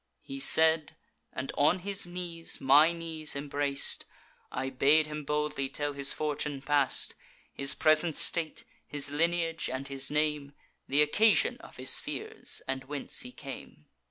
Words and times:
He 0.23 0.39
said, 0.39 0.95
and 1.31 1.51
on 1.55 1.77
his 1.77 2.07
knees 2.07 2.59
my 2.59 2.91
knees 2.91 3.35
embrac'd: 3.35 4.05
I 4.51 4.71
bade 4.71 5.05
him 5.05 5.23
boldly 5.23 5.69
tell 5.69 5.93
his 5.93 6.11
fortune 6.11 6.59
past, 6.63 7.13
His 7.53 7.75
present 7.75 8.15
state, 8.17 8.63
his 8.87 9.11
lineage, 9.11 9.69
and 9.69 9.87
his 9.89 10.09
name, 10.09 10.53
Th' 10.89 11.03
occasion 11.03 11.57
of 11.57 11.77
his 11.77 11.99
fears, 11.99 12.63
and 12.67 12.85
whence 12.85 13.21
he 13.21 13.31
came. 13.31 13.85